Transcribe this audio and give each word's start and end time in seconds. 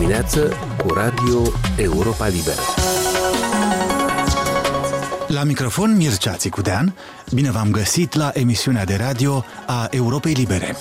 dimineață 0.00 0.56
cu 0.76 0.92
Radio 0.92 1.42
Europa 1.76 2.26
Liberă. 2.26 2.60
La 5.26 5.42
microfon 5.42 5.96
Mircea 5.96 6.32
Țicudean, 6.32 6.94
bine 7.32 7.50
v-am 7.50 7.70
găsit 7.70 8.14
la 8.14 8.30
emisiunea 8.34 8.84
de 8.84 8.96
radio 8.96 9.44
a 9.66 9.86
Europei 9.90 10.32
Libere. 10.32 10.76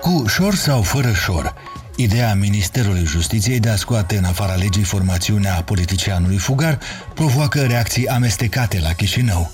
Cu 0.00 0.24
șor 0.26 0.54
sau 0.54 0.82
fără 0.82 1.12
șor, 1.12 1.54
Ideea 1.96 2.34
Ministerului 2.34 3.04
Justiției 3.04 3.60
de 3.60 3.68
a 3.68 3.76
scoate 3.76 4.16
în 4.16 4.24
afara 4.24 4.54
legii 4.54 4.82
formațiunea 4.82 5.62
politicianului 5.62 6.38
fugar 6.38 6.78
provoacă 7.14 7.60
reacții 7.60 8.08
amestecate 8.08 8.80
la 8.80 8.92
Chișinău. 8.92 9.50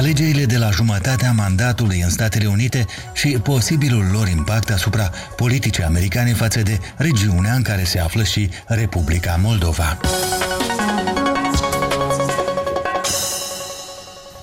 Alegerile 0.00 0.44
de 0.44 0.56
la 0.56 0.70
jumătatea 0.70 1.32
mandatului 1.32 2.00
în 2.00 2.10
Statele 2.10 2.46
Unite 2.46 2.86
și 3.12 3.28
posibilul 3.28 4.04
lor 4.12 4.28
impact 4.28 4.70
asupra 4.70 5.10
politicii 5.36 5.82
americane 5.82 6.32
față 6.32 6.62
de 6.62 6.78
regiunea 6.96 7.54
în 7.54 7.62
care 7.62 7.84
se 7.84 7.98
află 7.98 8.22
și 8.22 8.50
Republica 8.66 9.38
Moldova. 9.42 10.00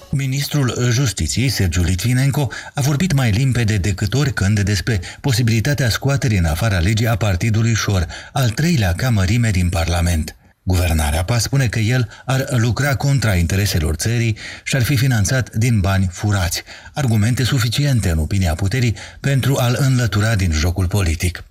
Ministrul 0.09 0.90
Justiției, 0.91 1.49
Sergiu 1.49 1.82
Litvinenko, 1.82 2.52
a 2.74 2.82
vorbit 2.82 3.13
mai 3.13 3.32
limpede 3.32 3.77
decât 3.77 4.13
oricând 4.13 4.60
despre 4.60 4.99
posibilitatea 5.21 5.90
scoaterii 5.90 6.38
în 6.38 6.46
afara 6.46 6.77
legii 6.77 7.08
a 7.08 7.16
partidului 7.16 7.74
Șor, 7.74 8.08
al 8.34 8.49
treilea 8.49 8.94
camărime 8.94 9.49
din 9.49 9.70
Parlament. 9.70 10.35
Guvernarea 10.67 11.23
PAS 11.23 11.44
spune 11.44 11.67
că 11.67 11.80
el 11.80 12.09
ar 12.26 12.45
lucra 12.49 12.95
contra 12.95 13.35
intereselor 13.35 13.95
țării 13.95 14.38
și 14.63 14.76
ar 14.76 14.84
fi 14.84 14.95
finanțat 14.95 15.55
din 15.55 15.80
bani 15.80 16.07
furați, 16.12 16.63
argumente 16.93 17.43
suficiente 17.43 18.09
în 18.09 18.17
opinia 18.17 18.55
puterii 18.55 18.95
pentru 19.20 19.55
a-l 19.57 19.77
înlătura 19.79 20.35
din 20.35 20.51
jocul 20.51 20.87
politic. 20.87 21.43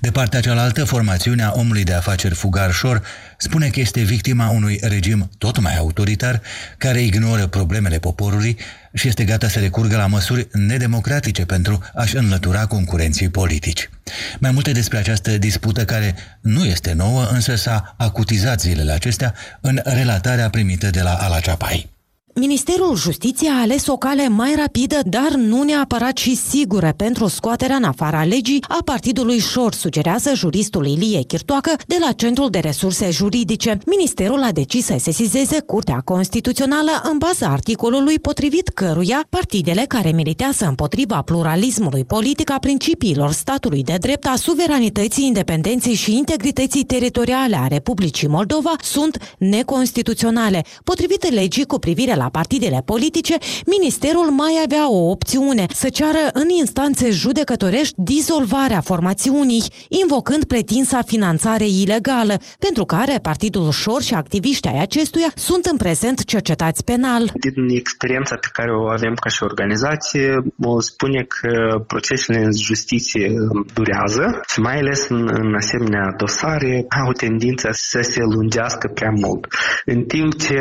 De 0.00 0.10
partea 0.10 0.40
cealaltă, 0.40 0.84
formațiunea 0.84 1.52
omului 1.54 1.84
de 1.84 1.92
afaceri 1.92 2.34
Fugar 2.34 2.72
Shor 2.72 3.02
spune 3.36 3.68
că 3.68 3.80
este 3.80 4.00
victima 4.00 4.48
unui 4.48 4.78
regim 4.82 5.30
tot 5.38 5.60
mai 5.60 5.76
autoritar 5.76 6.40
care 6.78 7.02
ignoră 7.02 7.46
problemele 7.46 7.98
poporului 7.98 8.58
și 8.92 9.08
este 9.08 9.24
gata 9.24 9.48
să 9.48 9.58
recurgă 9.58 9.96
la 9.96 10.06
măsuri 10.06 10.48
nedemocratice 10.52 11.44
pentru 11.44 11.82
a-și 11.94 12.16
înlătura 12.16 12.66
concurenții 12.66 13.28
politici. 13.28 13.90
Mai 14.38 14.50
multe 14.50 14.72
despre 14.72 14.98
această 14.98 15.38
dispută 15.38 15.84
care 15.84 16.14
nu 16.40 16.64
este 16.64 16.92
nouă, 16.92 17.26
însă 17.30 17.54
s-a 17.54 17.94
acutizat 17.98 18.60
zilele 18.60 18.92
acestea 18.92 19.34
în 19.60 19.80
relatarea 19.84 20.50
primită 20.50 20.90
de 20.90 21.02
la 21.02 21.14
Alaceapai. 21.14 21.91
Ministerul 22.34 22.96
Justiției 22.96 23.50
a 23.50 23.60
ales 23.60 23.86
o 23.86 23.96
cale 23.96 24.28
mai 24.28 24.54
rapidă, 24.56 25.00
dar 25.04 25.30
nu 25.36 25.62
neapărat 25.62 26.16
și 26.16 26.36
sigură 26.36 26.94
pentru 26.96 27.26
scoaterea 27.26 27.76
în 27.76 27.84
afara 27.84 28.24
legii 28.24 28.64
a 28.68 28.78
partidului 28.84 29.38
Șor, 29.38 29.74
sugerează 29.74 30.34
juristul 30.34 30.86
Ilie 30.86 31.22
Chirtoacă 31.22 31.72
de 31.86 31.96
la 32.00 32.12
Centrul 32.12 32.50
de 32.50 32.58
Resurse 32.58 33.10
Juridice. 33.10 33.78
Ministerul 33.86 34.42
a 34.42 34.52
decis 34.52 34.84
să 34.84 34.94
sesizeze 34.98 35.60
Curtea 35.60 36.00
Constituțională 36.04 36.90
în 37.10 37.18
baza 37.18 37.46
articolului 37.46 38.18
potrivit 38.18 38.68
căruia 38.68 39.26
partidele 39.28 39.84
care 39.88 40.10
militează 40.10 40.66
împotriva 40.66 41.22
pluralismului 41.22 42.04
politic 42.04 42.50
a 42.50 42.58
principiilor 42.58 43.32
statului 43.32 43.82
de 43.82 43.96
drept, 44.00 44.26
a 44.26 44.36
suveranității, 44.36 45.26
independenței 45.26 45.94
și 45.94 46.16
integrității 46.16 46.84
teritoriale 46.84 47.56
a 47.56 47.66
Republicii 47.66 48.28
Moldova 48.28 48.72
sunt 48.82 49.34
neconstituționale, 49.38 50.64
potrivit 50.84 51.32
legii 51.32 51.64
cu 51.64 51.78
privire 51.78 52.14
la 52.14 52.21
la 52.22 52.28
partidele 52.38 52.82
politice, 52.84 53.36
ministerul 53.66 54.28
mai 54.42 54.54
avea 54.64 54.84
o 54.90 55.10
opțiune, 55.14 55.66
să 55.82 55.88
ceară 55.88 56.22
în 56.32 56.48
instanțe 56.48 57.10
judecătorești 57.10 57.94
dizolvarea 57.96 58.80
formațiunii, 58.80 59.62
invocând 60.02 60.44
pretinsa 60.44 61.00
finanțare 61.02 61.66
ilegală, 61.82 62.36
pentru 62.66 62.84
care 62.84 63.14
Partidul 63.22 63.70
Șor 63.70 64.02
și 64.02 64.14
activiștii 64.14 64.70
ai 64.70 64.80
acestuia 64.80 65.30
sunt 65.34 65.64
în 65.64 65.76
prezent 65.76 66.24
cercetați 66.24 66.84
penal. 66.84 67.22
Din 67.46 67.76
experiența 67.82 68.34
pe 68.36 68.48
care 68.52 68.70
o 68.82 68.86
avem 68.96 69.14
ca 69.14 69.28
și 69.28 69.42
organizație, 69.42 70.26
o 70.74 70.80
spune 70.80 71.20
că 71.34 71.52
procesele 71.86 72.38
în 72.38 72.52
justiție 72.70 73.26
durează 73.74 74.24
și 74.52 74.60
mai 74.60 74.76
ales 74.78 75.08
în, 75.08 75.22
în 75.40 75.54
asemenea 75.54 76.14
dosare 76.16 76.84
au 77.04 77.12
tendința 77.12 77.68
să 77.72 78.00
se 78.02 78.20
lungească 78.34 78.86
prea 78.94 79.12
mult. 79.24 79.46
În 79.84 80.00
timp 80.02 80.30
ce 80.44 80.56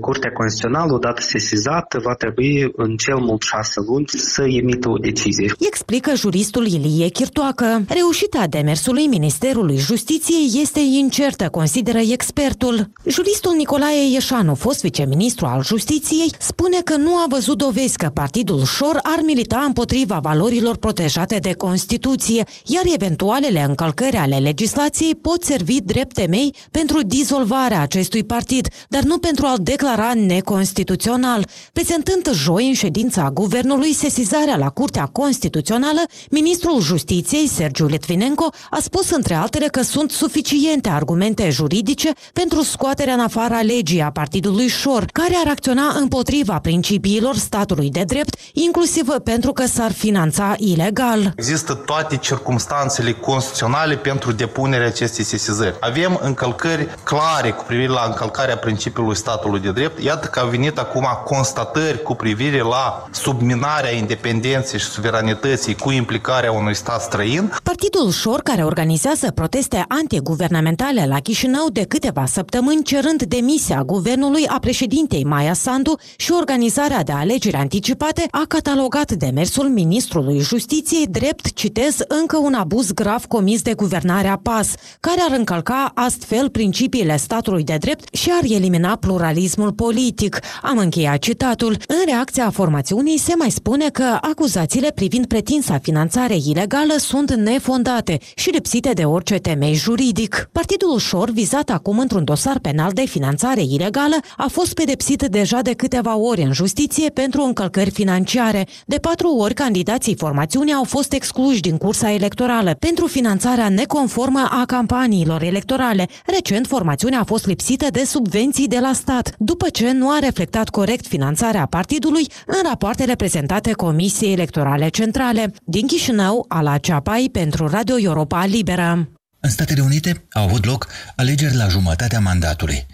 Curtea 0.00 0.30
Constituțională 0.30 0.87
tribunal, 0.88 0.94
odată 0.94 1.20
sesizat, 1.22 1.94
va 2.02 2.14
trebui 2.14 2.72
în 2.76 2.96
cel 2.96 3.16
mult 3.16 3.42
șase 3.42 3.80
luni 3.86 4.04
să 4.06 4.42
emită 4.42 4.88
o 4.88 4.96
decizie. 4.96 5.52
Explică 5.58 6.12
juristul 6.14 6.66
Ilie 6.66 7.08
Chirtoacă. 7.08 7.84
Reușita 7.88 8.46
demersului 8.48 9.06
Ministerului 9.06 9.76
Justiției 9.76 10.60
este 10.62 10.80
incertă, 10.80 11.48
consideră 11.48 11.98
expertul. 11.98 12.90
Juristul 13.06 13.54
Nicolae 13.56 14.12
Ieșanu, 14.12 14.54
fost 14.54 14.80
viceministru 14.80 15.46
al 15.46 15.62
Justiției, 15.62 16.32
spune 16.38 16.78
că 16.84 16.96
nu 16.96 17.14
a 17.14 17.26
văzut 17.28 17.58
dovezi 17.58 17.96
că 17.96 18.10
Partidul 18.14 18.64
Șor 18.64 18.98
ar 19.02 19.20
milita 19.24 19.64
împotriva 19.66 20.18
valorilor 20.22 20.76
protejate 20.76 21.38
de 21.38 21.52
Constituție, 21.52 22.44
iar 22.64 22.84
eventualele 22.94 23.64
încălcări 23.68 24.16
ale 24.16 24.36
legislației 24.36 25.14
pot 25.14 25.42
servi 25.42 25.80
drept 25.80 26.14
temei 26.14 26.54
pentru 26.70 27.02
dizolvarea 27.02 27.80
acestui 27.80 28.24
partid, 28.24 28.68
dar 28.88 29.02
nu 29.02 29.18
pentru 29.18 29.46
a-l 29.46 29.58
declara 29.62 30.12
neconstituțional 30.14 30.76
Constituțional. 30.78 31.46
Prezentând 31.72 32.30
joi 32.32 32.68
în 32.68 32.74
ședința 32.74 33.30
Guvernului 33.34 33.92
sesizarea 33.92 34.56
la 34.56 34.68
Curtea 34.68 35.06
Constituțională, 35.06 36.00
ministrul 36.30 36.80
Justiției, 36.80 37.48
Sergiu 37.48 37.86
Litvinenko, 37.86 38.50
a 38.70 38.78
spus 38.80 39.10
între 39.10 39.34
altele 39.34 39.66
că 39.66 39.82
sunt 39.82 40.10
suficiente 40.10 40.88
argumente 40.88 41.50
juridice 41.50 42.12
pentru 42.32 42.62
scoaterea 42.62 43.14
în 43.14 43.20
afara 43.20 43.60
legii 43.60 44.00
a 44.00 44.10
partidului 44.10 44.68
Șor, 44.68 45.04
care 45.12 45.36
ar 45.44 45.50
acționa 45.50 45.96
împotriva 46.00 46.58
principiilor 46.58 47.36
statului 47.36 47.90
de 47.90 48.02
drept, 48.06 48.38
inclusiv 48.52 49.08
pentru 49.24 49.52
că 49.52 49.66
s-ar 49.66 49.92
finanța 49.92 50.54
ilegal. 50.58 51.32
Există 51.36 51.74
toate 51.74 52.16
circumstanțele 52.16 53.12
constituționale 53.12 53.96
pentru 53.96 54.32
depunerea 54.32 54.86
acestei 54.86 55.24
sesizări. 55.24 55.76
Avem 55.80 56.18
încălcări 56.22 56.88
clare 57.02 57.50
cu 57.50 57.64
privire 57.64 57.88
la 57.88 58.04
încălcarea 58.06 58.56
principiului 58.56 59.16
statului 59.16 59.60
de 59.60 59.70
drept. 59.72 60.02
Iată 60.02 60.26
că 60.26 60.40
a 60.40 60.44
venit 60.44 60.67
venit 60.68 60.78
acum 60.78 61.06
constatări 61.24 62.02
cu 62.02 62.14
privire 62.14 62.60
la 62.60 63.08
subminarea 63.10 63.90
independenței 63.90 64.78
și 64.78 64.86
suveranității 64.86 65.74
cu 65.74 65.90
implicarea 65.90 66.52
unui 66.52 66.74
stat 66.74 67.02
străin. 67.02 67.52
Partidul 67.62 68.10
Șor, 68.10 68.40
care 68.40 68.64
organizează 68.64 69.30
proteste 69.30 69.84
antiguvernamentale 69.88 71.06
la 71.06 71.20
Chișinău 71.20 71.68
de 71.72 71.84
câteva 71.84 72.26
săptămâni, 72.26 72.82
cerând 72.82 73.22
demisia 73.22 73.82
guvernului 73.82 74.46
a 74.46 74.58
președintei 74.58 75.24
Maia 75.24 75.52
Sandu 75.52 75.98
și 76.16 76.32
organizarea 76.32 77.02
de 77.02 77.12
alegeri 77.12 77.56
anticipate, 77.56 78.26
a 78.30 78.44
catalogat 78.48 79.12
demersul 79.12 79.68
ministrului 79.68 80.38
Justiției 80.38 81.06
drept, 81.06 81.52
citez, 81.52 81.96
încă 82.20 82.36
un 82.36 82.54
abuz 82.54 82.92
grav 82.92 83.24
comis 83.24 83.62
de 83.62 83.74
guvernarea 83.74 84.40
PAS, 84.42 84.74
care 85.00 85.20
ar 85.28 85.38
încălca 85.38 85.90
astfel 85.94 86.48
principiile 86.48 87.16
statului 87.16 87.64
de 87.64 87.76
drept 87.80 88.14
și 88.14 88.30
ar 88.32 88.44
elimina 88.50 88.96
pluralismul 88.96 89.72
politic. 89.72 90.38
Am 90.62 90.78
încheiat 90.78 91.18
citatul. 91.18 91.76
În 91.86 91.96
reacția 92.06 92.50
formațiunii 92.50 93.18
se 93.18 93.34
mai 93.38 93.50
spune 93.50 93.88
că 93.88 94.18
acuzațiile 94.20 94.90
privind 94.94 95.26
pretinsa 95.26 95.78
finanțare 95.78 96.36
ilegală 96.46 96.94
sunt 96.96 97.34
nefondate 97.34 98.18
și 98.34 98.50
lipsite 98.50 98.92
de 98.92 99.04
orice 99.04 99.34
temei 99.34 99.74
juridic. 99.74 100.48
Partidul 100.52 100.92
Ușor, 100.94 101.30
vizat 101.30 101.70
acum 101.70 101.98
într-un 101.98 102.24
dosar 102.24 102.58
penal 102.58 102.92
de 102.92 103.04
finanțare 103.06 103.62
ilegală, 103.62 104.16
a 104.36 104.46
fost 104.50 104.74
pedepsit 104.74 105.22
deja 105.22 105.60
de 105.60 105.72
câteva 105.72 106.16
ori 106.16 106.42
în 106.42 106.52
justiție 106.52 107.08
pentru 107.08 107.42
încălcări 107.42 107.90
financiare. 107.90 108.66
De 108.86 108.96
patru 108.96 109.28
ori, 109.28 109.54
candidații 109.54 110.16
formațiunii 110.16 110.72
au 110.72 110.84
fost 110.84 111.12
excluși 111.12 111.60
din 111.60 111.76
cursa 111.76 112.12
electorală 112.12 112.76
pentru 112.78 113.06
finanțarea 113.06 113.68
neconformă 113.68 114.48
a 114.50 114.64
campaniilor 114.66 115.42
electorale. 115.42 116.08
Recent, 116.26 116.66
formațiunea 116.66 117.20
a 117.20 117.24
fost 117.24 117.46
lipsită 117.46 117.86
de 117.90 118.04
subvenții 118.04 118.68
de 118.68 118.78
la 118.80 118.92
stat, 118.92 119.34
după 119.38 119.68
ce 119.68 119.92
nu 119.92 120.10
a 120.10 120.18
reflectat 120.18 120.46
reflectat 120.48 120.68
corect 120.68 121.06
finanțarea 121.06 121.66
partidului 121.66 122.26
în 122.46 122.60
rapoartele 122.68 123.14
prezentate 123.14 123.72
Comisiei 123.72 124.32
Electorale 124.32 124.88
Centrale. 124.88 125.52
Din 125.64 125.86
Chișinău, 125.86 126.44
Ala 126.48 126.78
Ceapai 126.78 127.28
pentru 127.32 127.68
Radio 127.68 127.98
Europa 127.98 128.44
Liberă. 128.44 129.08
În 129.40 129.50
Statele 129.50 129.80
Unite 129.80 130.26
au 130.32 130.44
avut 130.44 130.64
loc 130.64 130.88
alegeri 131.16 131.54
la 131.54 131.68
jumătatea 131.68 132.20
mandatului. 132.20 132.86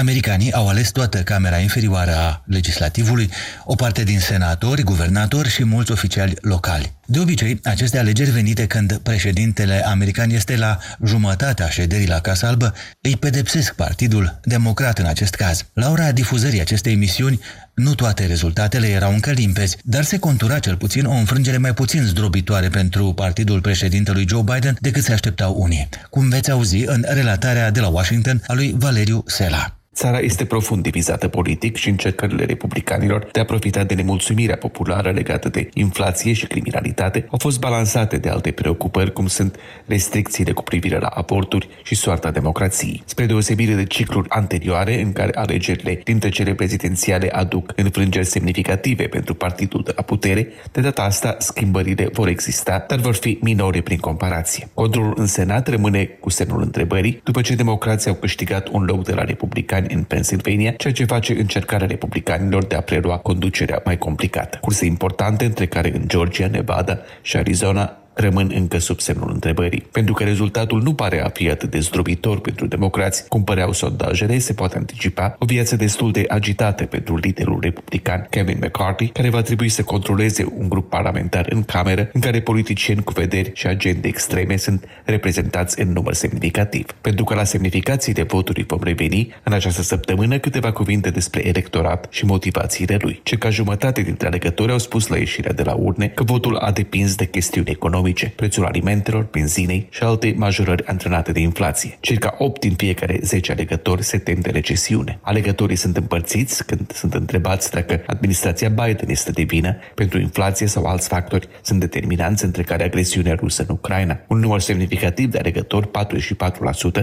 Americanii 0.00 0.52
au 0.52 0.68
ales 0.68 0.90
toată 0.90 1.18
Camera 1.18 1.58
Inferioară 1.58 2.14
a 2.16 2.42
Legislativului, 2.46 3.30
o 3.64 3.74
parte 3.74 4.02
din 4.02 4.20
senatori, 4.20 4.82
guvernatori 4.82 5.50
și 5.50 5.64
mulți 5.64 5.92
oficiali 5.92 6.34
locali. 6.40 6.92
De 7.06 7.18
obicei, 7.18 7.60
aceste 7.64 7.98
alegeri 7.98 8.30
venite 8.30 8.66
când 8.66 8.96
președintele 8.96 9.86
american 9.86 10.30
este 10.30 10.56
la 10.56 10.78
jumătatea 11.04 11.68
șederii 11.68 12.06
la 12.06 12.20
Casa 12.20 12.46
Albă, 12.46 12.74
îi 13.00 13.16
pedepsesc 13.16 13.74
Partidul 13.74 14.40
Democrat 14.44 14.98
în 14.98 15.06
acest 15.06 15.34
caz. 15.34 15.64
La 15.72 15.90
ora 15.90 16.12
difuzării 16.12 16.60
acestei 16.60 16.92
emisiuni, 16.92 17.40
Nu 17.74 17.94
toate 17.94 18.26
rezultatele 18.26 18.88
erau 18.88 19.12
încă 19.12 19.30
limpezi, 19.30 19.76
dar 19.84 20.04
se 20.04 20.18
contura 20.18 20.58
cel 20.58 20.76
puțin 20.76 21.04
o 21.04 21.12
înfrângere 21.12 21.56
mai 21.56 21.74
puțin 21.74 22.02
zdrobitoare 22.02 22.68
pentru 22.68 23.12
partidul 23.12 23.60
președintelui 23.60 24.28
Joe 24.28 24.42
Biden 24.42 24.76
decât 24.80 25.02
se 25.02 25.12
așteptau 25.12 25.54
unii, 25.58 25.88
cum 26.10 26.28
veți 26.28 26.50
auzi 26.50 26.84
în 26.84 27.04
relatarea 27.08 27.70
de 27.70 27.80
la 27.80 27.88
Washington 27.88 28.42
a 28.46 28.52
lui 28.52 28.74
Valeriu 28.78 29.24
Sela. 29.26 29.79
Țara 29.94 30.18
este 30.18 30.44
profund 30.44 30.82
divizată 30.82 31.28
politic 31.28 31.76
și 31.76 31.88
încercările 31.88 32.44
republicanilor 32.44 33.28
de 33.32 33.40
a 33.40 33.44
profita 33.44 33.84
de 33.84 33.94
nemulțumirea 33.94 34.56
populară 34.56 35.10
legată 35.10 35.48
de 35.48 35.68
inflație 35.74 36.32
și 36.32 36.46
criminalitate 36.46 37.26
au 37.30 37.38
fost 37.38 37.60
balansate 37.60 38.16
de 38.16 38.28
alte 38.28 38.50
preocupări, 38.50 39.12
cum 39.12 39.26
sunt 39.26 39.56
restricțiile 39.86 40.52
cu 40.52 40.62
privire 40.62 40.98
la 40.98 41.06
aporturi 41.06 41.68
și 41.82 41.94
soarta 41.94 42.30
democrației. 42.30 43.02
Spre 43.04 43.26
deosebire 43.26 43.74
de 43.74 43.84
cicluri 43.84 44.28
anterioare, 44.28 45.00
în 45.00 45.12
care 45.12 45.30
alegerile 45.34 46.00
dintre 46.04 46.28
cele 46.28 46.54
prezidențiale 46.54 47.28
aduc 47.30 47.72
înfrângeri 47.76 48.26
semnificative 48.26 49.04
pentru 49.04 49.34
partidul 49.34 49.82
de 49.82 49.92
la 49.96 50.02
putere, 50.02 50.48
de 50.72 50.80
data 50.80 51.02
asta 51.02 51.36
schimbările 51.38 52.08
vor 52.12 52.28
exista, 52.28 52.84
dar 52.88 52.98
vor 52.98 53.14
fi 53.14 53.38
minore 53.40 53.80
prin 53.80 53.98
comparație. 53.98 54.68
Controlul 54.74 55.14
în 55.16 55.26
Senat 55.26 55.68
rămâne 55.68 56.04
cu 56.04 56.30
semnul 56.30 56.62
întrebării, 56.62 57.20
după 57.24 57.40
ce 57.40 57.54
democrații 57.54 58.10
au 58.10 58.16
câștigat 58.16 58.68
un 58.68 58.82
loc 58.82 59.04
de 59.04 59.12
la 59.14 59.24
republicani 59.24 59.78
în 59.88 60.02
Pennsylvania, 60.02 60.70
ceea 60.70 60.92
ce 60.92 61.04
face 61.04 61.38
încercarea 61.38 61.86
republicanilor 61.86 62.64
de 62.64 62.74
a 62.74 62.80
prelua 62.80 63.18
conducerea 63.18 63.82
mai 63.84 63.98
complicată. 63.98 64.58
Curse 64.60 64.84
importante, 64.86 65.44
între 65.44 65.66
care 65.66 65.94
în 65.94 66.02
Georgia, 66.08 66.46
Nevada 66.46 66.98
și 67.22 67.36
Arizona, 67.36 67.99
rămân 68.12 68.52
încă 68.54 68.78
sub 68.78 69.00
semnul 69.00 69.30
întrebării. 69.32 69.80
Pentru 69.92 70.14
că 70.14 70.24
rezultatul 70.24 70.82
nu 70.82 70.94
pare 70.94 71.24
a 71.24 71.28
fi 71.28 71.50
atât 71.50 71.70
de 71.70 71.78
zdrobitor 71.78 72.40
pentru 72.40 72.66
democrați, 72.66 73.28
cum 73.28 73.44
păreau 73.44 73.72
sondajele, 73.72 74.38
se 74.38 74.52
poate 74.52 74.76
anticipa 74.76 75.36
o 75.38 75.44
viață 75.44 75.76
destul 75.76 76.12
de 76.12 76.24
agitată 76.28 76.84
pentru 76.84 77.16
liderul 77.16 77.58
republican 77.60 78.26
Kevin 78.30 78.58
McCarthy, 78.62 79.06
care 79.08 79.30
va 79.30 79.42
trebui 79.42 79.68
să 79.68 79.82
controleze 79.82 80.46
un 80.58 80.68
grup 80.68 80.88
parlamentar 80.88 81.46
în 81.48 81.62
cameră 81.62 82.10
în 82.12 82.20
care 82.20 82.40
politicieni 82.40 83.02
cu 83.02 83.12
vederi 83.12 83.50
și 83.54 83.66
agende 83.66 84.08
extreme 84.08 84.56
sunt 84.56 84.84
reprezentați 85.04 85.80
în 85.80 85.92
număr 85.92 86.14
semnificativ. 86.14 86.86
Pentru 87.00 87.24
că 87.24 87.34
la 87.34 87.44
semnificațiile 87.44 88.22
votului 88.22 88.64
vom 88.66 88.82
reveni 88.82 89.34
în 89.42 89.52
această 89.52 89.82
săptămână 89.82 90.38
câteva 90.38 90.72
cuvinte 90.72 91.10
despre 91.10 91.46
electorat 91.46 92.06
și 92.10 92.24
motivațiile 92.24 92.96
lui. 93.00 93.20
Circa 93.22 93.50
jumătate 93.50 94.00
dintre 94.00 94.26
alegători 94.26 94.72
au 94.72 94.78
spus 94.78 95.06
la 95.06 95.16
ieșirea 95.16 95.52
de 95.52 95.62
la 95.62 95.74
urne 95.74 96.06
că 96.06 96.22
votul 96.22 96.56
a 96.56 96.70
depins 96.70 97.14
de 97.14 97.26
chestiuni 97.26 97.70
economice 97.70 97.99
economice, 98.00 98.32
prețul 98.36 98.64
alimentelor, 98.64 99.28
benzinei 99.30 99.86
și 99.90 100.02
alte 100.02 100.34
majorări 100.36 100.86
antrenate 100.86 101.32
de 101.32 101.40
inflație. 101.40 101.96
Circa 102.00 102.34
8 102.38 102.60
din 102.60 102.74
fiecare 102.74 103.18
10 103.22 103.52
alegători 103.52 104.02
se 104.02 104.18
tem 104.18 104.40
de 104.40 104.50
recesiune. 104.50 105.18
Alegătorii 105.22 105.76
sunt 105.76 105.96
împărțiți 105.96 106.64
când 106.66 106.92
sunt 106.92 107.14
întrebați 107.14 107.70
dacă 107.70 108.02
administrația 108.06 108.68
Biden 108.68 109.08
este 109.08 109.30
de 109.30 109.42
vină 109.42 109.76
pentru 109.94 110.20
inflație 110.20 110.66
sau 110.66 110.84
alți 110.84 111.08
factori 111.08 111.48
sunt 111.62 111.80
determinanți 111.80 112.44
între 112.44 112.62
care 112.62 112.84
agresiunea 112.84 113.34
rusă 113.34 113.64
în 113.68 113.74
Ucraina. 113.74 114.20
Un 114.28 114.38
număr 114.38 114.60
semnificativ 114.60 115.30
de 115.30 115.38
alegători, 115.38 115.88
44%, 115.88 115.90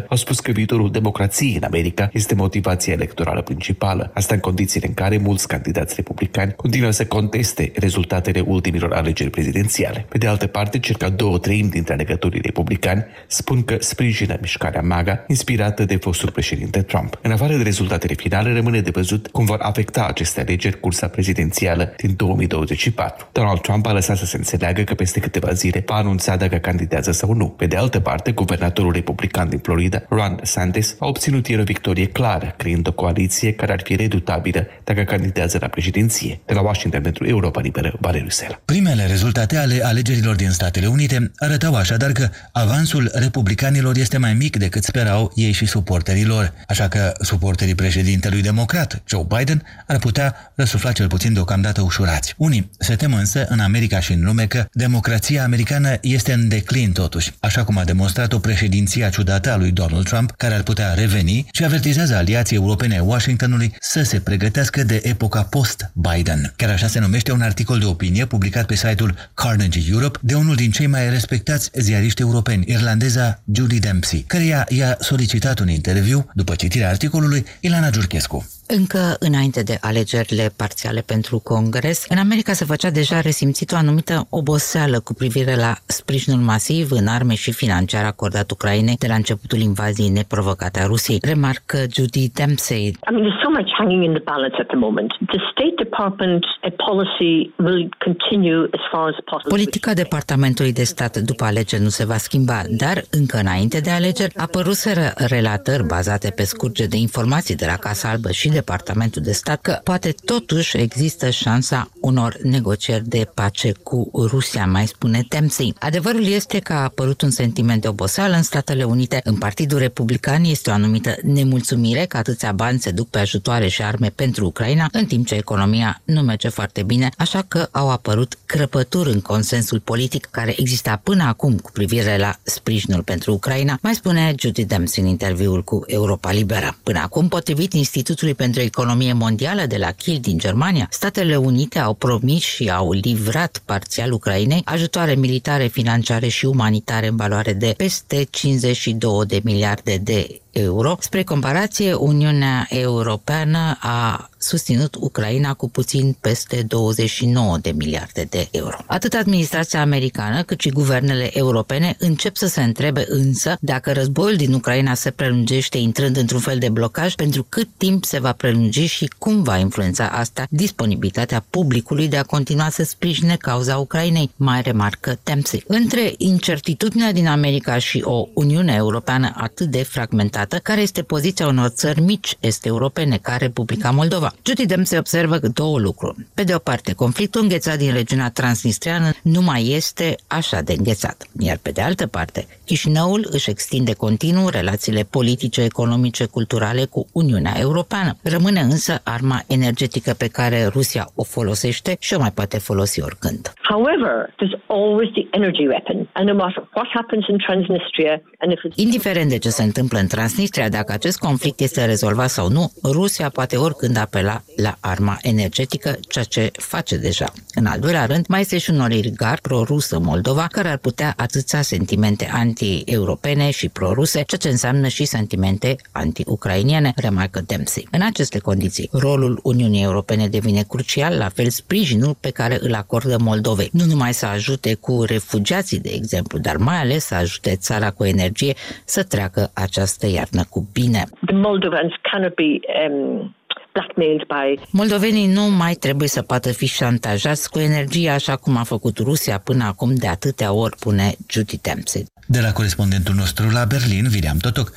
au 0.07 0.17
spus 0.17 0.39
că 0.39 0.51
viitorul 0.51 0.91
democrației 0.91 1.55
în 1.55 1.63
America 1.63 2.09
este 2.13 2.35
motivația 2.35 2.93
electorală 2.93 3.41
principală. 3.41 4.11
Asta 4.13 4.33
în 4.33 4.39
condițiile 4.39 4.87
în 4.87 4.93
care 4.93 5.17
mulți 5.17 5.47
candidați 5.47 5.93
republicani 5.95 6.53
continuă 6.55 6.91
să 6.91 7.05
conteste 7.05 7.71
rezultatele 7.75 8.39
ultimilor 8.39 8.93
alegeri 8.93 9.29
prezidențiale. 9.29 10.05
Pe 10.09 10.17
de 10.17 10.27
altă 10.27 10.47
parte, 10.47 10.79
circa 10.87 11.09
două 11.09 11.37
treimi 11.37 11.69
dintre 11.69 11.93
alegătorii 11.93 12.41
republicani 12.41 13.05
spun 13.27 13.63
că 13.63 13.77
sprijină 13.79 14.37
mișcarea 14.41 14.81
MAGA, 14.81 15.23
inspirată 15.27 15.85
de 15.85 15.95
fostul 15.95 16.31
președinte 16.31 16.81
Trump. 16.81 17.19
În 17.21 17.31
afară 17.31 17.55
de 17.55 17.63
rezultatele 17.63 18.13
finale, 18.13 18.53
rămâne 18.53 18.79
de 18.81 18.89
văzut 18.89 19.27
cum 19.27 19.45
vor 19.45 19.59
afecta 19.61 20.05
aceste 20.05 20.39
alegeri 20.39 20.79
cursa 20.79 21.07
prezidențială 21.07 21.93
din 21.97 22.13
2024. 22.15 23.27
Donald 23.31 23.61
Trump 23.61 23.85
a 23.85 23.91
lăsat 23.91 24.17
să 24.17 24.25
se 24.25 24.37
înțeleagă 24.37 24.81
că 24.81 24.93
peste 24.93 25.19
câteva 25.19 25.51
zile 25.51 25.83
va 25.85 25.95
anunța 25.95 26.35
dacă 26.35 26.55
candidează 26.55 27.11
sau 27.11 27.33
nu. 27.33 27.47
Pe 27.47 27.65
de 27.65 27.75
altă 27.75 27.99
parte, 27.99 28.31
guvernatorul 28.31 28.91
republican 28.91 29.49
din 29.49 29.59
Florida, 29.59 30.03
Ron 30.09 30.35
DeSantis, 30.35 30.95
a 30.99 31.07
obținut 31.07 31.47
ieri 31.47 31.61
o 31.61 31.63
victorie 31.63 32.05
clară, 32.05 32.53
creând 32.57 32.87
o 32.87 32.91
coaliție 32.91 33.51
care 33.53 33.71
ar 33.71 33.81
fi 33.83 33.95
redutabilă 33.95 34.67
dacă 34.83 35.01
candidează 35.01 35.57
la 35.61 35.67
președinție. 35.67 36.39
De 36.45 36.53
la 36.53 36.61
Washington 36.61 37.01
pentru 37.01 37.25
Europa 37.25 37.61
Liberă, 37.61 37.93
Valeriu 37.99 38.29
Sela. 38.29 38.61
Primele 38.65 39.05
rezultate 39.05 39.57
ale 39.57 39.79
alegerilor 39.83 40.35
din 40.35 40.49
state 40.49 40.76
Statele 40.77 40.95
Unite 40.95 41.31
arătau 41.35 41.75
așadar 41.75 42.11
că 42.11 42.29
avansul 42.51 43.11
republicanilor 43.13 43.97
este 43.97 44.17
mai 44.17 44.33
mic 44.33 44.57
decât 44.57 44.83
sperau 44.83 45.31
ei 45.35 45.51
și 45.51 45.65
suporterilor, 45.65 46.53
așa 46.67 46.87
că 46.87 47.13
suporterii 47.21 47.75
președintelui 47.75 48.41
democrat, 48.41 49.01
Joe 49.05 49.25
Biden, 49.37 49.63
ar 49.87 49.97
putea 49.97 50.51
răsufla 50.55 50.91
cel 50.91 51.07
puțin 51.07 51.33
deocamdată 51.33 51.81
ușurați. 51.81 52.33
Unii 52.37 52.71
se 52.79 52.95
tem 52.95 53.13
însă 53.13 53.45
în 53.49 53.59
America 53.59 53.99
și 53.99 54.11
în 54.13 54.23
lume 54.23 54.45
că 54.45 54.65
democrația 54.71 55.43
americană 55.43 55.97
este 56.01 56.33
în 56.33 56.47
declin 56.47 56.91
totuși, 56.91 57.33
așa 57.39 57.63
cum 57.63 57.77
a 57.77 57.83
demonstrat-o 57.83 58.39
președinția 58.39 59.09
ciudată 59.09 59.51
a 59.51 59.57
lui 59.57 59.71
Donald 59.71 60.05
Trump, 60.05 60.31
care 60.31 60.53
ar 60.53 60.63
putea 60.63 60.93
reveni 60.93 61.47
și 61.51 61.63
avertizează 61.63 62.15
aliații 62.15 62.55
europene 62.55 62.93
ai 62.93 63.05
Washingtonului 63.05 63.75
să 63.79 64.03
se 64.03 64.19
pregătească 64.19 64.83
de 64.83 64.99
epoca 65.03 65.43
post-Biden. 65.43 66.53
Chiar 66.55 66.69
așa 66.69 66.87
se 66.87 66.99
numește 66.99 67.31
un 67.31 67.41
articol 67.41 67.79
de 67.79 67.85
opinie 67.85 68.25
publicat 68.25 68.65
pe 68.65 68.75
site-ul 68.75 69.15
Carnegie 69.33 69.91
Europe 69.91 70.19
de 70.21 70.35
unul 70.35 70.55
din 70.55 70.66
din 70.67 70.75
cei 70.75 70.87
mai 70.87 71.09
respectați 71.09 71.69
ziariști 71.73 72.21
europeni, 72.21 72.63
irlandeza 72.67 73.41
Julie 73.51 73.79
Dempsey, 73.79 74.23
care 74.27 74.65
i-a 74.69 74.97
solicitat 74.99 75.59
un 75.59 75.69
interviu 75.69 76.29
după 76.33 76.55
citirea 76.55 76.89
articolului 76.89 77.45
Ilana 77.59 77.89
Giurchescu. 77.89 78.56
Încă 78.69 79.15
înainte 79.19 79.63
de 79.63 79.77
alegerile 79.81 80.47
parțiale 80.57 81.01
pentru 81.13 81.39
Congres, 81.39 82.05
în 82.09 82.17
America 82.17 82.53
se 82.53 82.65
făcea 82.65 82.89
deja 82.89 83.21
resimțit 83.21 83.71
o 83.71 83.75
anumită 83.75 84.27
oboseală 84.29 84.99
cu 84.99 85.13
privire 85.13 85.55
la 85.55 85.73
sprijinul 85.85 86.39
masiv 86.39 86.91
în 86.91 87.07
arme 87.07 87.35
și 87.35 87.51
financiar 87.51 88.05
acordat 88.05 88.51
Ucrainei 88.51 88.95
de 89.03 89.07
la 89.07 89.13
începutul 89.13 89.59
invaziei 89.59 90.09
neprovocate 90.09 90.79
a 90.79 90.85
Rusiei. 90.85 91.19
Remarcă 91.21 91.77
Judy 91.95 92.29
Dempsey. 92.29 92.85
I 92.87 93.11
mean, 93.11 93.23
there's 93.25 93.41
so 93.45 93.49
much 93.57 93.69
hanging 93.77 94.03
in 94.03 94.13
the 94.17 94.25
balance 94.33 94.55
at 94.59 94.67
the 94.67 94.79
moment. 94.85 95.09
The 95.33 95.41
State 95.51 95.75
Department 95.85 96.43
policy 96.87 97.35
will 97.65 97.89
continue 98.07 98.61
as 98.77 98.83
far 98.91 99.05
as 99.11 99.17
possible. 99.29 99.55
Politica 99.57 99.93
Departamentului 99.93 100.73
de 100.73 100.83
Stat 100.83 101.17
după 101.17 101.43
alegeri 101.43 101.81
nu 101.81 101.89
se 101.89 102.05
va 102.05 102.17
schimba, 102.17 102.61
dar 102.69 102.97
încă 103.11 103.37
înainte 103.37 103.79
de 103.79 103.89
alegeri 103.89 104.35
apăruseră 104.35 105.05
relatări 105.15 105.83
bazate 105.85 106.29
pe 106.35 106.43
scurge 106.43 106.85
de 106.85 106.97
informații 106.97 107.55
de 107.55 107.65
la 107.65 107.75
Casa 107.75 108.09
Albă 108.09 108.31
și 108.31 108.55
Departamentul 108.57 109.21
de 109.21 109.31
Stat 109.31 109.61
că 109.61 109.79
poate 109.83 110.15
totuși 110.25 110.77
există 110.77 111.29
șansa 111.29 111.89
unor 112.01 112.37
negocieri 112.43 113.07
de 113.07 113.29
pace 113.33 113.71
cu 113.83 114.11
Rusia, 114.13 114.65
mai 114.65 114.87
spune 114.87 115.25
Dempsey. 115.29 115.73
Adevărul 115.79 116.25
este 116.25 116.59
că 116.59 116.73
a 116.73 116.83
apărut 116.83 117.21
un 117.21 117.29
sentiment 117.29 117.81
de 117.81 117.87
oboseală 117.87 118.35
în 118.35 118.43
Statele 118.43 118.83
Unite. 118.83 119.21
În 119.23 119.35
Partidul 119.35 119.77
Republican 119.77 120.43
este 120.43 120.69
o 120.69 120.73
anumită 120.73 121.15
nemulțumire 121.23 122.05
că 122.05 122.17
atâția 122.17 122.51
bani 122.51 122.79
se 122.79 122.91
duc 122.91 123.09
pe 123.09 123.19
ajutoare 123.19 123.67
și 123.67 123.83
arme 123.83 124.09
pentru 124.09 124.45
Ucraina, 124.45 124.89
în 124.91 125.05
timp 125.05 125.27
ce 125.27 125.35
economia 125.35 126.01
nu 126.03 126.21
merge 126.21 126.49
foarte 126.49 126.83
bine, 126.83 127.09
așa 127.17 127.41
că 127.47 127.67
au 127.71 127.89
apărut 127.89 128.37
crăpături 128.45 129.11
în 129.11 129.21
consensul 129.21 129.79
politic 129.79 130.27
care 130.31 130.53
exista 130.57 130.99
până 131.03 131.23
acum 131.23 131.57
cu 131.57 131.71
privire 131.71 132.17
la 132.17 132.35
sprijinul 132.43 133.03
pentru 133.03 133.33
Ucraina, 133.33 133.77
mai 133.81 133.95
spune 133.95 134.35
Judy 134.39 134.65
Dempsey 134.65 135.03
în 135.03 135.09
interviul 135.09 135.63
cu 135.63 135.83
Europa 135.85 136.31
Liberă. 136.31 136.77
Până 136.83 136.99
acum, 136.99 137.27
potrivit 137.27 137.73
Institutului 137.73 138.33
pentru 138.33 138.46
pentru 138.47 138.65
economie 138.65 139.13
mondială 139.13 139.65
de 139.65 139.77
la 139.77 139.91
Kiel 139.91 140.17
din 140.19 140.37
Germania, 140.37 140.87
Statele 140.91 141.35
Unite 141.35 141.79
au 141.79 141.93
promis 141.93 142.43
și 142.43 142.69
au 142.69 142.91
livrat 142.91 143.61
parțial 143.65 144.11
Ucrainei 144.11 144.61
ajutoare 144.65 145.15
militare, 145.15 145.67
financiare 145.67 146.27
și 146.27 146.45
umanitare 146.45 147.07
în 147.07 147.15
valoare 147.15 147.53
de 147.53 147.73
peste 147.77 148.27
52 148.29 149.25
de 149.25 149.41
miliarde 149.43 149.97
de 149.97 150.41
euro. 150.51 150.97
Spre 150.99 151.23
comparație, 151.23 151.93
Uniunea 151.93 152.67
Europeană 152.69 153.77
a 153.79 154.29
susținut 154.37 154.95
Ucraina 154.99 155.53
cu 155.53 155.69
puțin 155.69 156.17
peste 156.21 156.61
29 156.67 157.57
de 157.57 157.71
miliarde 157.71 158.27
de 158.29 158.47
euro. 158.51 158.77
Atât 158.85 159.13
administrația 159.13 159.81
americană 159.81 160.43
cât 160.43 160.59
și 160.59 160.69
guvernele 160.69 161.37
europene 161.37 161.95
încep 161.99 162.35
să 162.35 162.47
se 162.47 162.63
întrebe 162.63 163.05
însă 163.09 163.57
dacă 163.59 163.91
războiul 163.91 164.35
din 164.35 164.53
Ucraina 164.53 164.93
se 164.93 165.11
prelungește 165.11 165.77
intrând 165.77 166.17
într-un 166.17 166.39
fel 166.39 166.57
de 166.57 166.69
blocaj, 166.69 167.13
pentru 167.13 167.45
cât 167.49 167.69
timp 167.77 168.05
se 168.05 168.19
va 168.19 168.31
prelungi 168.31 168.85
și 168.85 169.11
cum 169.17 169.43
va 169.43 169.57
influența 169.57 170.07
asta 170.07 170.47
disponibilitatea 170.49 171.45
publicului 171.49 172.07
de 172.07 172.17
a 172.17 172.23
continua 172.23 172.69
să 172.69 172.83
sprijine 172.83 173.35
cauza 173.35 173.77
Ucrainei, 173.77 174.31
mai 174.35 174.61
remarcă 174.61 175.19
Dempsey. 175.23 175.63
Între 175.67 176.13
incertitudinea 176.17 177.11
din 177.11 177.27
America 177.27 177.77
și 177.77 178.01
o 178.03 178.27
Uniune 178.33 178.73
Europeană 178.73 179.31
atât 179.35 179.67
de 179.67 179.83
fragmentată, 179.83 180.57
care 180.57 180.81
este 180.81 181.01
poziția 181.01 181.47
unor 181.47 181.67
țări 181.67 182.01
mici 182.01 182.37
este 182.39 182.67
europene 182.67 183.17
ca 183.17 183.37
Republica 183.37 183.91
Moldova, 183.91 184.26
Moldova. 184.27 184.31
Judy 184.43 184.65
Dempsey 184.65 184.97
observă 184.97 185.37
două 185.53 185.79
lucruri. 185.79 186.15
Pe 186.33 186.43
de 186.43 186.55
o 186.55 186.57
parte, 186.57 186.93
conflictul 186.93 187.41
înghețat 187.41 187.77
din 187.77 187.93
regiunea 187.93 188.29
transnistreană 188.29 189.09
nu 189.23 189.41
mai 189.41 189.69
este 189.69 190.15
așa 190.27 190.61
de 190.61 190.73
înghețat. 190.77 191.27
Iar 191.39 191.57
pe 191.61 191.71
de 191.71 191.81
altă 191.81 192.07
parte, 192.07 192.47
Chișinăul 192.65 193.27
își 193.31 193.49
extinde 193.49 193.93
continuu 193.93 194.49
relațiile 194.49 195.07
politice, 195.09 195.63
economice, 195.63 196.25
culturale 196.25 196.85
cu 196.85 197.07
Uniunea 197.13 197.53
Europeană. 197.59 198.17
Rămâne 198.23 198.59
însă 198.59 198.99
arma 199.03 199.43
energetică 199.47 200.13
pe 200.17 200.27
care 200.27 200.65
Rusia 200.65 201.09
o 201.15 201.23
folosește 201.23 201.95
și 201.99 202.13
o 202.13 202.19
mai 202.19 202.31
poate 202.31 202.57
folosi 202.57 203.01
oricând. 203.01 203.53
However, 203.73 204.13
there's 204.39 204.57
always 204.67 205.09
the 205.17 205.25
energy 205.31 205.65
weapon. 205.67 206.09
And 206.13 206.27
no 206.29 206.35
matter 206.35 206.61
what 206.75 206.87
happens 206.93 207.25
in 207.27 207.37
Transnistria, 207.37 208.21
and 208.41 208.51
if 208.51 208.59
it's... 208.65 208.75
Indiferent 208.75 209.29
de 209.29 209.37
ce 209.37 209.49
se 209.49 209.63
întâmplă 209.63 209.99
în 209.99 210.07
Transnistria, 210.07 210.69
dacă 210.69 210.93
acest 210.93 211.17
conflict 211.19 211.59
este 211.59 211.85
rezolvat 211.85 212.29
sau 212.29 212.49
nu, 212.49 212.71
Rusia 212.83 213.29
poate 213.29 213.55
oricând 213.55 213.97
apela 213.97 214.16
la 214.21 214.77
arma 214.79 215.17
energetică, 215.21 215.97
ceea 216.09 216.23
ce 216.23 216.51
face 216.53 216.97
deja. 216.97 217.33
În 217.53 217.65
al 217.65 217.79
doilea 217.79 218.05
rând, 218.05 218.25
mai 218.27 218.41
este 218.41 218.57
și 218.57 218.69
un 218.69 218.79
oligar 218.79 219.39
pro-rusă 219.41 219.99
Moldova, 219.99 220.47
care 220.51 220.67
ar 220.67 220.77
putea 220.77 221.13
atâța 221.17 221.61
sentimente 221.61 222.29
anti-europene 222.33 223.51
și 223.51 223.69
pro-ruse, 223.69 224.23
ceea 224.23 224.39
ce 224.41 224.49
înseamnă 224.49 224.87
și 224.87 225.05
sentimente 225.05 225.75
anti-ucrainiene, 225.91 226.93
remarcă 226.95 227.41
Dempsey. 227.47 227.87
În 227.91 228.01
aceste 228.01 228.39
condiții, 228.39 228.89
rolul 228.91 229.39
Uniunii 229.43 229.83
Europene 229.83 230.27
devine 230.27 230.61
crucial, 230.69 231.17
la 231.17 231.29
fel 231.29 231.49
sprijinul 231.49 232.15
pe 232.21 232.29
care 232.29 232.57
îl 232.61 232.73
acordă 232.73 233.17
Moldovei. 233.19 233.69
Nu 233.71 233.85
numai 233.85 234.13
să 234.13 234.25
ajute 234.25 234.73
cu 234.73 235.03
refugiații, 235.03 235.79
de 235.79 235.91
exemplu, 235.93 236.39
dar 236.39 236.57
mai 236.57 236.77
ales 236.77 237.05
să 237.05 237.15
ajute 237.15 237.55
țara 237.55 237.91
cu 237.91 238.05
energie 238.05 238.53
să 238.85 239.03
treacă 239.03 239.51
această 239.53 240.07
iarnă 240.07 240.43
cu 240.49 240.67
bine. 240.73 241.03
The 241.25 241.35
Moldovans 241.35 241.93
cannot 242.11 242.35
be 242.35 242.59
um, 242.89 243.35
blackmailed 243.77 244.23
by... 244.27 244.67
Moldovenii 244.71 245.27
nu 245.27 245.41
mai 245.41 245.73
trebuie 245.73 246.07
să 246.07 246.21
poată 246.21 246.51
fi 246.51 246.65
șantajați 246.65 247.49
cu 247.49 247.59
energie 247.59 248.09
așa 248.09 248.35
cum 248.35 248.57
a 248.57 248.63
făcut 248.63 248.97
Rusia 248.97 249.37
până 249.37 249.63
acum 249.63 249.95
de 249.95 250.07
atâtea 250.07 250.51
ori, 250.51 250.75
pune 250.79 251.15
Judy 251.27 251.57
Dempsey. 251.61 252.05
De 252.27 252.39
la 252.39 252.51
corespondentul 252.51 253.15
nostru 253.15 253.49
la 253.49 253.65
Berlin, 253.65 254.05
William 254.05 254.37
Totoc, 254.37 254.71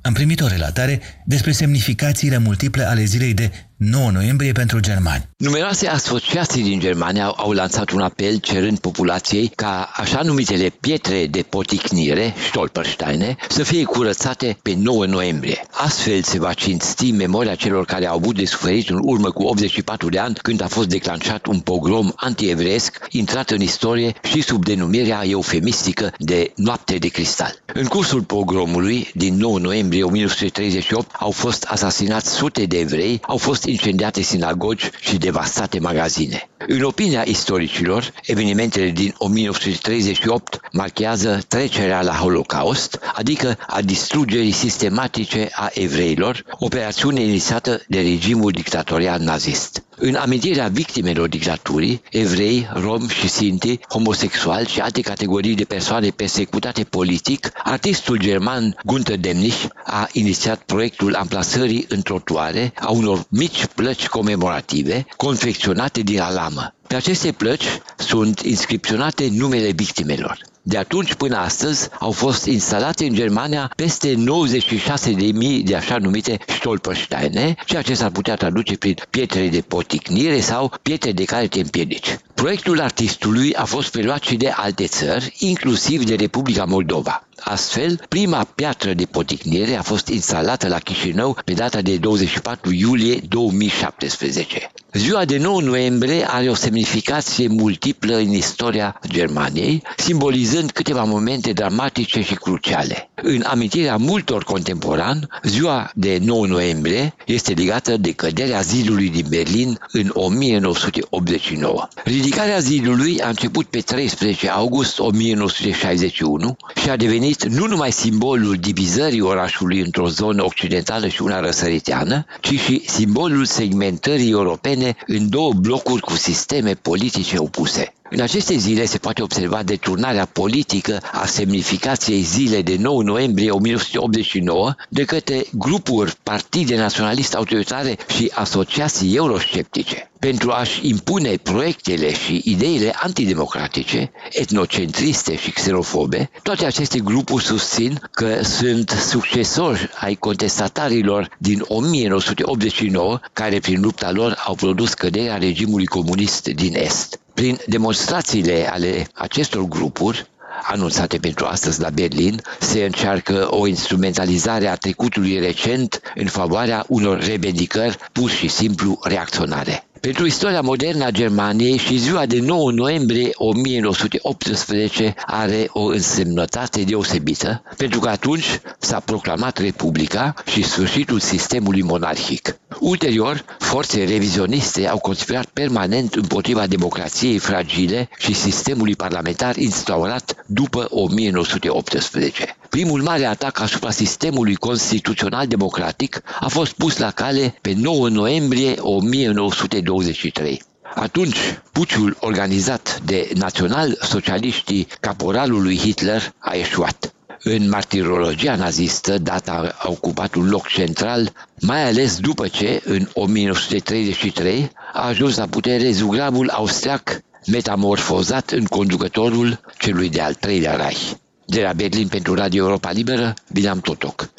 am 0.00 0.12
primit 0.12 0.40
o 0.40 0.46
relatare 0.46 1.00
despre 1.24 1.52
semnificațiile 1.52 2.38
multiple 2.38 2.82
ale 2.82 3.04
zilei 3.04 3.34
de 3.34 3.50
9 3.76 4.10
noiembrie 4.10 4.52
pentru 4.52 4.80
germani. 4.80 5.28
Numeroase 5.36 5.88
asociații 5.88 6.62
din 6.62 6.80
Germania 6.80 7.26
au 7.26 7.52
lansat 7.52 7.90
un 7.90 8.00
apel 8.00 8.36
cerând 8.36 8.78
populației 8.78 9.48
ca 9.48 9.90
așa 9.94 10.20
numitele 10.22 10.68
pietre 10.80 11.26
de 11.26 11.42
poticnire, 11.48 12.34
Stolpersteine, 12.48 13.36
să 13.48 13.62
fie 13.62 13.84
curățate 13.84 14.58
pe 14.62 14.74
9 14.78 15.06
noiembrie. 15.06 15.64
Astfel 15.70 16.22
se 16.22 16.38
va 16.38 16.52
cinsti 16.52 17.10
memoria 17.10 17.54
celor 17.54 17.84
care 17.84 18.06
au 18.06 18.16
avut 18.16 18.36
de 18.36 18.44
suferit 18.44 18.88
în 18.88 19.00
urmă 19.02 19.30
cu 19.30 19.42
84 19.42 20.08
de 20.08 20.18
ani 20.18 20.34
când 20.34 20.62
a 20.62 20.66
fost 20.66 20.88
declanșat 20.88 21.46
un 21.46 21.60
pogrom 21.60 22.12
antievreiesc 22.16 23.06
intrat 23.10 23.50
în 23.50 23.60
istorie 23.60 24.12
și 24.22 24.40
sub 24.40 24.64
denumirea 24.64 25.26
eufemistică 25.26 26.12
de 26.18 26.52
Noapte 26.56 26.96
de 26.96 27.08
Cristal. 27.08 27.62
În 27.74 27.86
cursul 27.86 28.22
pogromului 28.22 29.10
din 29.14 29.36
9 29.36 29.58
noiembrie 29.58 30.02
1938 30.02 31.14
au 31.18 31.30
fost 31.30 31.64
asasinați 31.64 32.30
sute 32.34 32.64
de 32.64 32.78
evrei, 32.78 33.20
au 33.22 33.36
fost 33.36 33.64
incendiate 33.72 34.22
sinagogi 34.22 34.90
și 35.00 35.18
devastate 35.18 35.78
magazine. 35.78 36.48
În 36.68 36.82
opinia 36.82 37.22
istoricilor, 37.26 38.12
evenimentele 38.22 38.90
din 38.90 39.14
1938 39.18 40.60
marchează 40.72 41.40
trecerea 41.48 42.02
la 42.02 42.12
Holocaust, 42.12 42.98
adică 43.14 43.56
a 43.66 43.80
distrugerii 43.80 44.50
sistematice 44.52 45.48
a 45.52 45.70
evreilor, 45.72 46.44
operațiune 46.58 47.20
inițiată 47.20 47.82
de 47.88 48.00
regimul 48.00 48.50
dictatorial 48.50 49.20
nazist. 49.20 49.82
În 50.04 50.14
amintirea 50.14 50.68
victimelor 50.68 51.28
dictaturii, 51.28 52.02
evrei, 52.10 52.68
romi 52.72 53.08
și 53.08 53.28
sinti, 53.28 53.78
homosexuali 53.88 54.66
și 54.68 54.80
alte 54.80 55.00
categorii 55.00 55.54
de 55.54 55.64
persoane 55.64 56.08
persecutate 56.08 56.84
politic, 56.84 57.50
artistul 57.62 58.18
german 58.18 58.76
Gunther 58.84 59.18
Demnich 59.18 59.64
a 59.84 60.08
inițiat 60.12 60.62
proiectul 60.62 61.14
amplasării 61.14 61.86
în 61.88 62.02
trotuare 62.02 62.72
a 62.80 62.90
unor 62.90 63.24
mici 63.28 63.66
plăci 63.74 64.06
comemorative 64.06 65.06
confecționate 65.16 66.00
din 66.00 66.20
alamă. 66.20 66.74
Pe 66.86 66.94
aceste 66.94 67.32
plăci 67.32 67.64
sunt 67.96 68.40
inscripționate 68.40 69.28
numele 69.30 69.70
victimelor. 69.70 70.51
De 70.64 70.78
atunci 70.78 71.14
până 71.14 71.36
astăzi 71.36 71.88
au 71.98 72.10
fost 72.10 72.44
instalate 72.44 73.04
în 73.04 73.14
Germania 73.14 73.70
peste 73.76 74.14
96.000 74.14 75.62
de 75.64 75.76
așa 75.76 75.96
numite 75.96 76.38
Stolpersteine, 76.46 77.54
ceea 77.66 77.82
ce 77.82 77.94
s-ar 77.94 78.10
putea 78.10 78.34
traduce 78.34 78.76
prin 78.76 78.94
pietre 79.10 79.48
de 79.48 79.60
poticnire 79.60 80.40
sau 80.40 80.72
pietre 80.82 81.12
de 81.12 81.24
care 81.24 81.46
te 81.46 81.60
împiedici. 81.60 82.18
Proiectul 82.34 82.80
artistului 82.80 83.54
a 83.54 83.64
fost 83.64 83.90
preluat 83.90 84.22
și 84.22 84.36
de 84.36 84.48
alte 84.48 84.86
țări, 84.86 85.34
inclusiv 85.38 86.04
de 86.04 86.14
Republica 86.14 86.64
Moldova. 86.64 87.26
Astfel, 87.44 88.00
prima 88.08 88.44
piatră 88.54 88.92
de 88.92 89.04
poticnire 89.04 89.74
a 89.74 89.82
fost 89.82 90.08
instalată 90.08 90.68
la 90.68 90.78
Chișinău 90.78 91.38
pe 91.44 91.52
data 91.52 91.80
de 91.80 91.96
24 91.96 92.72
iulie 92.72 93.20
2017. 93.28 94.70
Ziua 94.92 95.24
de 95.24 95.38
9 95.38 95.60
noiembrie 95.60 96.26
are 96.28 96.48
o 96.48 96.54
semnificație 96.54 97.48
multiplă 97.48 98.16
în 98.16 98.32
istoria 98.32 99.00
Germaniei, 99.08 99.82
simbolizând 99.96 100.70
câteva 100.70 101.04
momente 101.04 101.52
dramatice 101.52 102.22
și 102.22 102.34
cruciale. 102.34 103.10
În 103.14 103.44
amintirea 103.46 103.96
multor 103.96 104.44
contemporani, 104.44 105.26
ziua 105.42 105.90
de 105.94 106.18
9 106.22 106.46
noiembrie 106.46 107.14
este 107.26 107.52
legată 107.52 107.96
de 107.96 108.12
căderea 108.12 108.60
zidului 108.60 109.08
din 109.08 109.26
Berlin 109.28 109.78
în 109.92 110.10
1989. 110.14 111.88
Ridicarea 112.04 112.58
zidului 112.58 113.20
a 113.22 113.28
început 113.28 113.66
pe 113.66 113.78
13 113.78 114.48
august 114.48 114.98
1961 114.98 116.56
și 116.82 116.90
a 116.90 116.96
devenit 116.96 117.31
nu 117.48 117.66
numai 117.66 117.92
simbolul 117.92 118.56
divizării 118.56 119.20
orașului 119.20 119.80
într-o 119.80 120.08
zonă 120.08 120.44
occidentală 120.44 121.08
și 121.08 121.22
una 121.22 121.40
răsăriteană, 121.40 122.24
ci 122.40 122.58
și 122.58 122.82
simbolul 122.86 123.44
segmentării 123.44 124.30
europene 124.30 124.96
în 125.06 125.28
două 125.28 125.52
blocuri 125.52 126.02
cu 126.02 126.12
sisteme 126.14 126.74
politice 126.74 127.38
opuse. 127.38 127.92
În 128.14 128.20
aceste 128.20 128.56
zile 128.56 128.84
se 128.84 128.98
poate 128.98 129.22
observa 129.22 129.62
deturnarea 129.62 130.24
politică 130.24 131.00
a 131.12 131.26
semnificației 131.26 132.20
zile 132.22 132.62
de 132.62 132.76
9 132.78 133.02
noiembrie 133.02 133.50
1989 133.50 134.74
de 134.88 135.04
către 135.04 135.44
grupuri, 135.52 136.14
partide 136.22 136.76
naționaliste 136.76 137.36
autoritare 137.36 137.96
și 138.16 138.30
asociații 138.34 139.16
eurosceptice. 139.16 140.10
Pentru 140.18 140.50
a-și 140.50 140.88
impune 140.88 141.36
proiectele 141.42 142.12
și 142.14 142.40
ideile 142.44 142.92
antidemocratice, 143.02 144.12
etnocentriste 144.30 145.36
și 145.36 145.50
xenofobe, 145.50 146.30
toate 146.42 146.64
aceste 146.66 146.98
grupuri 146.98 147.44
susțin 147.44 148.00
că 148.10 148.42
sunt 148.42 148.90
succesori 148.90 149.88
ai 150.00 150.14
contestatarilor 150.14 151.28
din 151.38 151.64
1989, 151.68 153.20
care 153.32 153.58
prin 153.58 153.80
lupta 153.80 154.10
lor 154.10 154.42
au 154.46 154.54
produs 154.54 154.94
căderea 154.94 155.36
regimului 155.36 155.86
comunist 155.86 156.48
din 156.48 156.74
Est. 156.76 157.20
Prin 157.42 157.58
demonstrațiile 157.66 158.68
ale 158.70 159.06
acestor 159.14 159.62
grupuri, 159.62 160.26
anunțate 160.62 161.18
pentru 161.18 161.46
astăzi 161.46 161.80
la 161.80 161.90
Berlin, 161.90 162.40
se 162.60 162.84
încearcă 162.84 163.46
o 163.50 163.66
instrumentalizare 163.66 164.66
a 164.66 164.74
trecutului 164.76 165.38
recent 165.38 166.00
în 166.14 166.26
favoarea 166.26 166.84
unor 166.88 167.24
revendicări 167.24 167.96
pur 168.12 168.30
și 168.30 168.48
simplu 168.48 168.98
reacționare. 169.02 169.84
Pentru 170.08 170.26
istoria 170.26 170.60
modernă 170.60 171.04
a 171.04 171.10
Germaniei 171.10 171.76
și 171.76 171.96
ziua 171.96 172.26
de 172.26 172.40
9 172.40 172.72
noiembrie 172.72 173.30
1918 173.34 175.14
are 175.26 175.68
o 175.72 175.82
însemnătate 175.84 176.82
deosebită, 176.82 177.62
pentru 177.76 178.00
că 178.00 178.08
atunci 178.08 178.60
s-a 178.78 179.00
proclamat 179.00 179.58
Republica 179.58 180.34
și 180.46 180.62
sfârșitul 180.62 181.18
sistemului 181.20 181.82
monarhic. 181.82 182.56
Ulterior, 182.80 183.44
forțe 183.58 184.04
revizioniste 184.04 184.88
au 184.88 184.98
conspirat 184.98 185.44
permanent 185.46 186.14
împotriva 186.14 186.66
democrației 186.66 187.38
fragile 187.38 188.08
și 188.18 188.34
sistemului 188.34 188.96
parlamentar 188.96 189.56
instaurat 189.56 190.44
după 190.46 190.86
1918. 190.90 192.56
Primul 192.78 193.02
mare 193.02 193.24
atac 193.24 193.60
asupra 193.60 193.90
sistemului 193.90 194.54
constituțional 194.54 195.46
democratic 195.46 196.22
a 196.40 196.48
fost 196.48 196.72
pus 196.72 196.96
la 196.98 197.10
cale 197.10 197.54
pe 197.60 197.72
9 197.76 198.08
noiembrie 198.08 198.74
1923. 198.78 200.62
Atunci, 200.94 201.36
puciul 201.72 202.16
organizat 202.20 203.00
de 203.04 203.30
național-socialiștii 203.34 204.86
caporalului 205.00 205.78
Hitler 205.78 206.32
a 206.38 206.54
eșuat. 206.54 207.14
În 207.42 207.68
martirologia 207.68 208.56
nazistă, 208.56 209.18
data 209.18 209.74
a 209.78 209.88
ocupat 209.90 210.34
un 210.34 210.48
loc 210.48 210.66
central, 210.66 211.32
mai 211.60 211.84
ales 211.88 212.18
după 212.18 212.48
ce, 212.48 212.82
în 212.84 213.08
1933, 213.14 214.70
a 214.92 215.06
ajuns 215.06 215.36
la 215.36 215.46
putere 215.46 215.90
zugravul 215.90 216.48
austriac 216.48 217.20
metamorfozat 217.46 218.50
în 218.50 218.64
conducătorul 218.64 219.60
celui 219.78 220.08
de-al 220.08 220.34
treilea 220.34 220.74
Reich. 220.76 221.10
De 221.46 221.62
la 221.62 221.72
Berlin 221.72 222.08
pentru 222.08 222.34
Radio 222.34 222.64
Europa 222.64 222.90
Liberă, 222.90 223.34
Bilam 223.52 223.80
Totoc. 223.80 224.30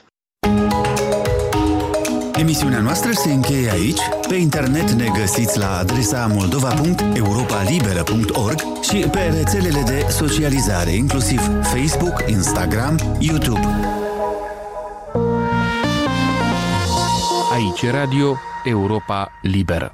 Emisiunea 2.36 2.80
noastră 2.80 3.12
se 3.12 3.32
încheie 3.32 3.70
aici. 3.70 4.00
Pe 4.28 4.36
internet 4.36 4.92
ne 4.92 5.08
găsiți 5.20 5.58
la 5.58 5.78
adresa 5.78 6.28
moldova.europalibera.org 6.28 8.62
și 8.82 9.06
pe 9.12 9.20
rețelele 9.20 9.84
de 9.86 10.06
socializare, 10.10 10.92
inclusiv 10.92 11.42
Facebook, 11.62 12.24
Instagram, 12.28 13.18
YouTube. 13.20 13.68
Aici 17.54 17.86
Radio 17.92 18.38
Europa 18.64 19.32
Liberă. 19.42 19.94